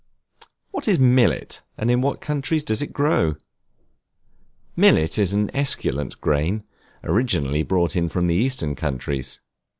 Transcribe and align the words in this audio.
What 0.71 0.87
is 0.87 0.97
Millet, 0.97 1.61
and 1.77 1.91
in 1.91 2.01
what 2.01 2.21
countries 2.21 2.63
does 2.63 2.81
it 2.81 2.91
grow? 2.91 3.35
Millet 4.75 5.19
is 5.19 5.31
an 5.31 5.51
esculent 5.55 6.19
grain, 6.19 6.63
originally 7.03 7.61
brought 7.61 7.91
from 8.09 8.25
the 8.25 8.33
Eastern 8.33 8.73
countries. 8.73 9.41